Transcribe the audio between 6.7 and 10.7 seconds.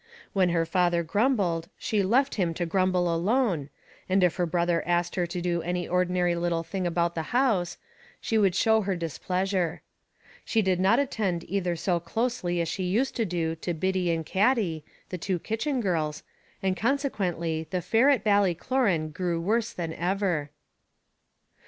about the house, she would show her displeasure. She